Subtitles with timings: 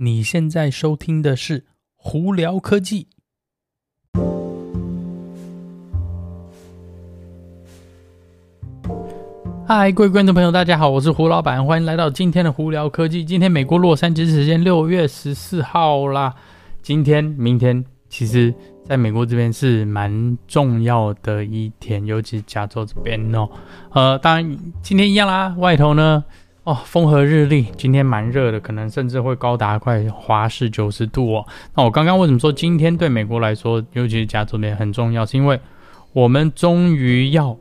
[0.00, 1.58] 你现在收听的是
[1.96, 3.08] 《胡聊科技》。
[9.66, 13.24] 嗨，各位观众朋友，大家好，我是胡老板，欢迎来到今天的《胡聊科技》。
[13.26, 16.32] 今天美国洛杉矶时间六月十四号啦。
[16.80, 18.54] 今天、明天，其实
[18.84, 23.48] 在美国这边是蛮重要的一天，尤其加州这边哦。
[23.90, 26.22] 呃，当然今天一样啦，外头呢。
[26.68, 31.46] 哦，风和日丽，今天蛮热的，可能甚至会高达快华氏九十度哦。
[31.74, 35.58] 那我刚刚为什么说今天对美国来说，尤其是加州那边很重要，是因为
[36.12, 37.56] 我们终于要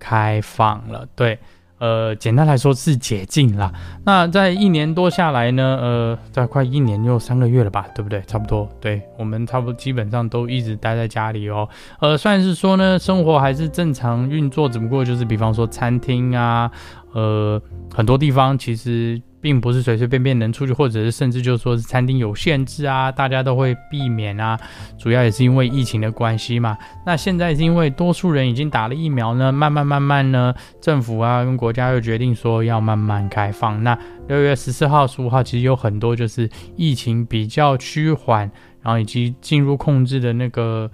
[0.00, 1.06] 开放了。
[1.14, 1.38] 对。
[1.78, 3.72] 呃，简单来说是解禁啦。
[4.04, 8.20] 那在一年多下来呢，呃，在快一年又三个月了吧，对不对？
[8.26, 11.66] 差不多，对，我们差不多基本上都一直待在家里哦。
[12.00, 16.70] 呃，算是说呢，生活还是正常运作，只不过就是比方说餐厅啊，
[17.12, 17.60] 呃，
[17.94, 19.20] 很多地方其实。
[19.42, 24.60] 并不是随随便便能出去，或者是甚至就是说是餐厅有限制啊，大家都会避免啊。
[24.98, 26.76] 主要也是因为疫情的关系嘛。
[27.06, 33.82] 那现在是因为多数人已经打了疫苗呢，慢慢慢慢呢，政府啊跟国家又决定说要慢慢开放。
[33.82, 38.40] 那六月十四号、十五号其实有很多就是疫情比较趋缓，
[38.82, 40.90] 然后以及进入控制的那个。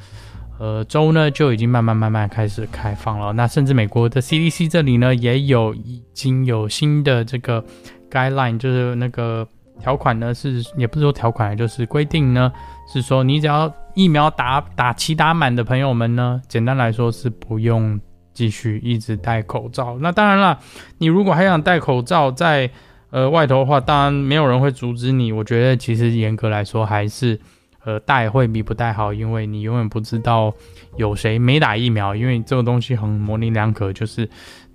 [0.59, 3.31] 呃，州呢就已经慢慢慢慢开始开放了。
[3.35, 7.63] 那甚至美国的 CDC 这里呢也有已经有新的这个
[8.11, 9.47] guideline，就是那个
[9.81, 12.51] 条款呢是也不是说条款，就是规定呢
[12.91, 18.01] 是说你只要疫苗打打齐打满的朋友们呢，简单来说是不用
[18.33, 19.99] 继续一直戴口罩。
[20.01, 20.59] 那当然了，
[20.97, 22.71] 你如果还想戴口罩在
[23.11, 25.33] 呃外头的话，当然没有人会阻止你。
[25.33, 27.39] 我觉得其实严格来说还是。
[27.87, 30.53] 呃，戴会比不戴好，因为你永远不知道
[30.97, 34.29] 有谁没打疫苗，因为这个东西很模棱两可，就是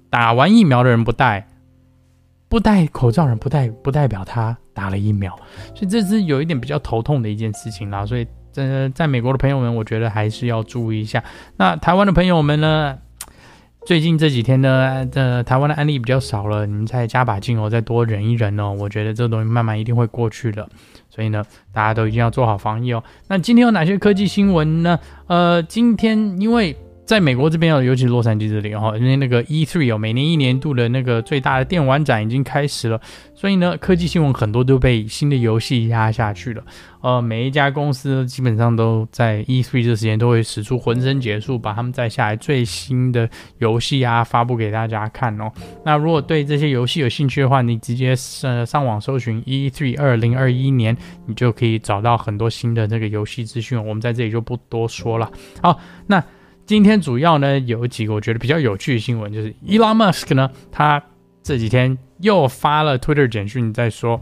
[0.10, 1.46] 打完疫苗的人不戴，
[2.48, 5.36] 不戴口罩人不戴，不代表他打了疫苗，
[5.76, 8.06] 所以这是有一点比较头痛的一件事情啦。
[8.06, 11.22] 所以，在在美国的朋友们，我觉得还是要注意一下。
[11.58, 12.98] 那台湾的朋友们呢？
[13.86, 20.68] 最近这几天呢，这，台湾的案例比较少了，你们再加把劲哦，再多忍一忍哦，我觉得这东西慢慢一定会过去的。
[21.10, 21.44] 所以呢，
[21.74, 23.04] 大家都一定要做好防疫哦。
[23.28, 25.00] 那今天有哪些科技新闻呢？
[25.28, 26.76] 呃，今天因为。
[27.12, 33.02] 在美国这边哦，尤其是洛杉矶这里哈，因为那个 E3 哦，每年一年度的那个最大的电玩展已经开始了，
[33.36, 36.64] 所以呢，科技新闻很多都被新的游戏压下去了。
[37.02, 45.52] 呃，每一家公司基本上都在 E3 这时间都会使出浑身解数，把他们再下来最新的游戏啊发布给大家看哦。
[45.84, 50.96] 那如果对这些游戏有兴趣的话，你直接上上网搜寻 E3 二零二一年，
[51.26, 53.78] 你就可以找到很多新的这个游戏资讯。
[53.86, 55.30] 我们在这里就不多说了。
[55.62, 55.78] 好，
[56.08, 56.24] 那。
[56.72, 61.04] 今天主要呢有几个我觉得比较有趣的新闻，就是 Elon Musk 呢，他
[61.44, 64.22] 这几天又发了 Twitter 简讯，在说，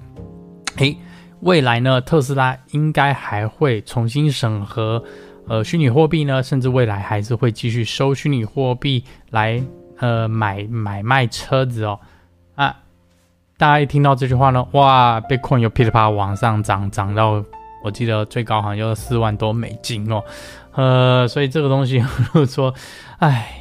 [0.78, 0.98] 诶，
[1.42, 5.04] 未来呢特斯拉应该还会重新审核，
[5.48, 9.62] 呃，虚拟货币呢，甚至未来还是会继续收虚拟货币来
[10.00, 12.00] 呃买买卖车子哦。
[12.56, 12.76] 啊，
[13.60, 17.46] 大家一听到这句话呢，哇，Bitcoin 又噼里啪往上涨，涨到
[17.84, 20.24] 我记得最高好像要四万多美金哦。
[20.80, 22.74] 呃，所以这个东西， 如果说，
[23.18, 23.54] 哎，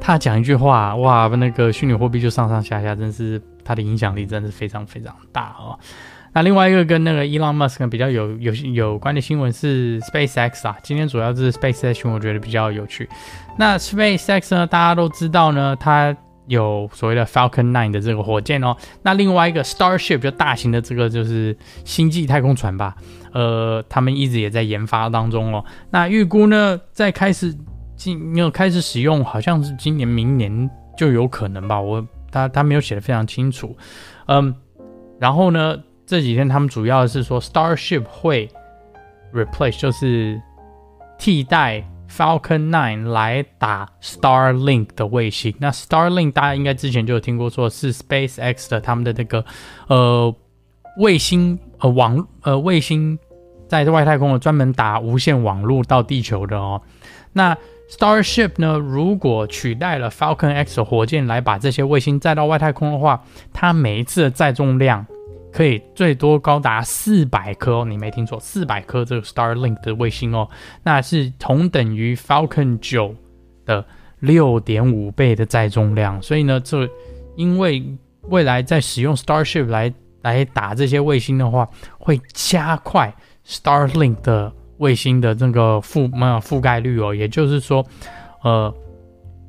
[0.00, 5.78] 他讲一句话，哇，那个虚拟货币就上上下下，真是他的影响力真的是非常非常大哦。
[6.32, 13.08] 那另外一个跟那个 Elon Musk 比较有有有关的新闻是 SpaceX 啊，今天主要是 SpaceX，我觉得比较有趣。
[13.56, 16.16] 那 SpaceX 呢，大家都知道呢，它
[16.50, 18.76] 有所谓的 Falcon 9的这个火箭哦。
[19.02, 22.96] 那另外一个 Starship 就大型的这个就是星际太空船吧。
[23.32, 25.64] 呃，他们一直也在研发当中哦。
[25.90, 27.56] 那预估呢，在开始
[27.96, 30.68] 今要开始使用，好像是今年、明年
[30.98, 31.80] 就有可能吧。
[31.80, 33.76] 我他他没有写的非常清楚。
[34.26, 34.52] 嗯，
[35.20, 38.48] 然后呢，这几天他们主要是说，Starship 会
[39.32, 40.42] replace，就是
[41.16, 45.54] 替代 Falcon 9来打 Starlink 的卫星。
[45.58, 49.44] 那 Starlink 大家应该之前就有听过，说是 SpaceX 的他们的那个
[49.86, 50.34] 呃
[50.98, 51.58] 卫星。
[51.82, 53.18] 呃，网呃卫星
[53.66, 56.82] 在外太空专门打无线网络到地球的哦。
[57.32, 57.56] 那
[57.90, 63.24] Starship 呢，如果取代了 Falcon X 的火箭来把这些卫星载到外太空的话，
[63.54, 65.06] 它每一次的载重量
[65.52, 67.84] 可以最多高达四百颗哦。
[67.84, 70.48] 你没听错，四百颗这个 Starlink 的卫星哦，
[70.82, 73.14] 那是同等于 Falcon 9
[73.64, 73.84] 的
[74.20, 76.20] 六点五倍的载重量。
[76.22, 76.88] 所以呢，这
[77.36, 77.84] 因为
[78.28, 79.92] 未来在使用 Starship 来
[80.22, 81.68] 来打这些卫星的话，
[81.98, 83.14] 会加快
[83.46, 87.84] Starlink 的卫星的这个覆呃覆盖率哦，也就是说，
[88.42, 88.72] 呃，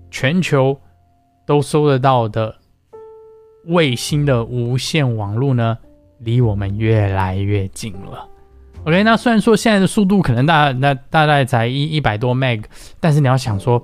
[0.10, 0.80] 全球
[1.46, 2.56] 都收得到的
[3.66, 5.78] 卫星的无线网络呢，
[6.24, 8.28] 离我们越来越近了。
[8.84, 12.64] OK，那虽然说现在的速度可能大那大概才一一百多 Meg，
[13.00, 13.84] 但是你要想说，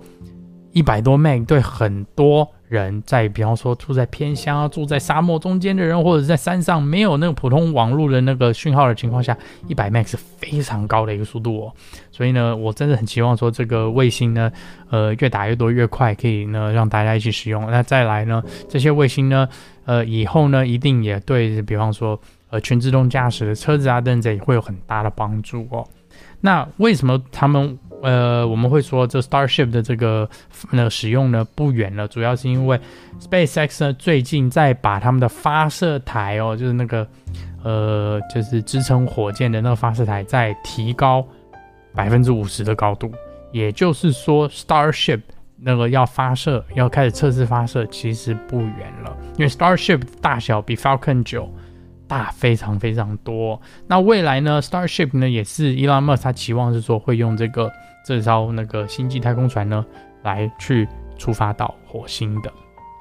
[0.72, 9.38] 一百多 Meg 对很多人在，比方说住在偏乡啊、住在沙漠中间的人，或者在山上没有那个普通网络的那个讯号的情况下，
[9.68, 11.74] 一百 Meg 是非常高的一个速度哦。
[12.12, 14.52] 所以呢，我真的很期望说这个卫星呢，
[14.90, 17.70] 呃，越打越多越快，可以呢让大家一起使用。
[17.72, 19.48] 那再来呢，这些卫星呢，
[19.86, 22.20] 呃，以后呢一定也对，比方说。
[22.50, 25.86] 呃，全自动驾驶的车子啊，等等也会有很大的帮助哦。
[26.40, 30.30] 那为什么他们呃，我们会说这 Starship 的这个
[30.72, 32.08] 呃使用呢不远了？
[32.08, 32.80] 主要是因为
[33.20, 37.08] SpaceX 呢最近在把他们的发射台哦，就是那个
[37.64, 41.26] 呃，就是支撑火箭的那个发射台，再提高
[41.96, 43.12] 百分之五十的高度。
[43.52, 45.22] 也就是说，Starship
[45.56, 51.48] 那个要发射，要开始测试发射，其实不远了，因为 Starship 大小比 Falcon 9。
[52.08, 53.60] 大非常非常多。
[53.88, 57.72] 那未来呢？Starship 呢，也是 Elon Musk 他期望是说会用这个
[58.06, 59.86] 这艘那个星际太空船呢
[60.24, 60.88] 来去
[61.18, 62.52] 出发到火星的。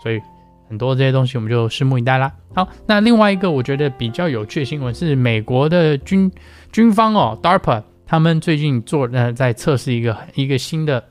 [0.02, 0.20] 所以
[0.68, 2.32] 很多这些东西我们就拭目以待啦。
[2.54, 6.30] 好，那另外一个我觉得比较有趣的新闻是美国的军
[6.72, 11.02] 军方哦，DARPA 他们最近做呃在测试一个一个新的。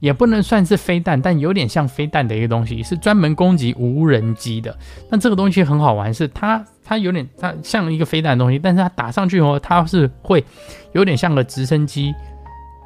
[0.00, 4.76] 也不能算是飞弹，但有点像飞弹的一个东西，是专门攻击无人机的。
[5.10, 10.44] 那这个东西很好玩，是它它有点它像一个飞弹的东西，但是它打上去以后，它是会
[10.92, 12.14] 有点像个直升机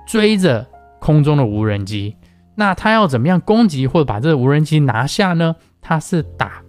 [0.07, 0.67] 追着
[1.01, 2.15] 空中的无人机。
[2.57, 5.57] 那它要怎么样攻击或者把这个无人机拿下呢？
[5.81, 6.63] 它是打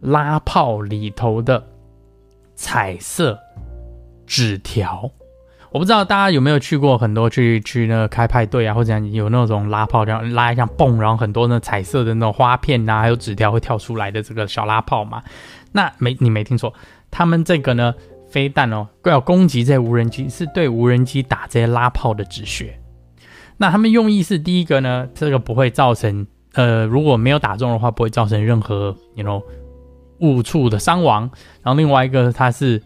[0.00, 1.64] 拉炮里头的
[2.54, 3.38] 彩色
[4.26, 5.10] 纸条。
[5.72, 15.22] 我不知道大家有没有去过很多去去那个开派对啊，或者有那种拉炮这样拉一下蹦，然后很多那彩色的那种花片呐、啊，还有纸条会跳出来的这个小拉炮嘛？
[15.72, 16.74] 那没你没听错，
[17.10, 17.94] 他们这个呢
[18.28, 22.78] 飞弹哦，要攻击这些无人机，是对无人机打这些拉炮的止血。
[23.56, 29.42] 那他们用意是第一个呢，这个不会造成呃如果没有打中的话，不会造成任何 you know
[30.20, 31.30] 误触的伤亡。
[31.62, 32.82] 然后另外一个它是。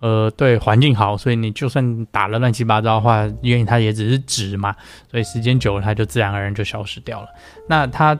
[0.00, 4.74] 呃，对环境好，所以你就算打了乱七八糟的话，因为它也只是纸嘛，
[5.10, 7.28] 所以时间久了它就自然而然就消失掉了。
[7.68, 8.16] 那它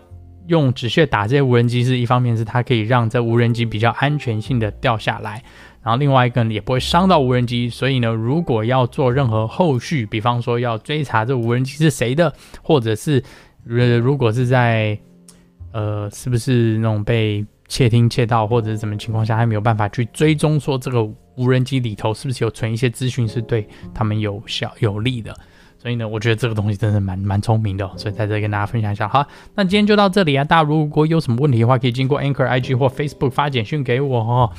[0.48, 5.42] 用止血打这些无人机，是一方面是它可以让这无人机比较安全性的掉下来，
[5.82, 7.68] 然后另外一个呢也不会伤到无人机。
[7.68, 12.32] 所以呢，如果要做任何后续，比方说要追查这无人机是谁的，
[12.62, 13.22] 或者是
[13.68, 14.98] 呃如果是在
[15.72, 21.08] 呃是不是那种被窃听窃盗或者是什么情况下还没有办法去追踪说这个。
[21.38, 25.32] 无人机里头是不是有存一些资讯是对他们有效有利的？
[25.78, 29.06] 所以呢，我觉得这个东西真的蛮蛮聪明的，所以在这里跟大家分享一下。
[29.06, 29.24] 好，
[29.54, 30.42] 那今天就到这里啊！
[30.42, 34.50] 大家如果有什么问题的话，可以经过 Anchor IG 或 Facebook 发简讯给我哦。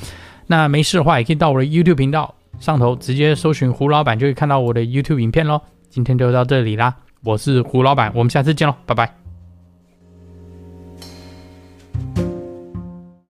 [0.46, 5.60] 那没事的话，也可以到我的 YouTube 频道上头直接搜寻胡老板，就可以看到我的 YouTube 影片喽。
[5.90, 9.19] 今天就到这里啦，我是胡老板，我们下次见喽，拜拜。